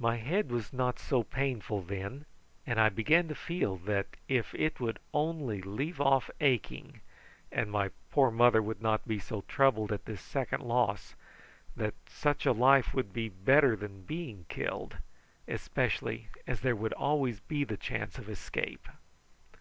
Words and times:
My 0.00 0.16
head 0.16 0.50
was 0.50 0.72
not 0.72 0.98
so 0.98 1.22
painful 1.22 1.80
then, 1.82 2.24
and 2.66 2.80
I 2.80 2.88
began 2.88 3.28
to 3.28 3.36
feel 3.36 3.76
that 3.84 4.08
if 4.26 4.52
it 4.56 4.80
would 4.80 4.98
only 5.12 5.62
leave 5.62 6.00
off 6.00 6.28
aching 6.40 7.00
and 7.52 7.70
my 7.70 7.90
poor 8.10 8.32
mother 8.32 8.60
would 8.60 8.82
not 8.82 9.06
be 9.06 9.20
so 9.20 9.42
troubled 9.42 9.92
at 9.92 10.06
this 10.06 10.20
second 10.20 10.64
loss, 10.64 11.14
such 12.08 12.46
a 12.46 12.50
life 12.52 12.92
would 12.94 13.12
be 13.12 13.28
better 13.28 13.76
than 13.76 14.02
being 14.02 14.44
killed, 14.48 14.96
especially 15.46 16.30
as 16.48 16.62
there 16.62 16.74
would 16.74 16.92
always 16.94 17.38
be 17.38 17.62
the 17.62 17.76
chance 17.76 18.18
of 18.18 18.28
escape. 18.28 18.88